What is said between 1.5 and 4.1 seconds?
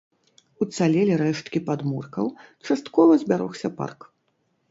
падмуркаў, часткова збярогся парк.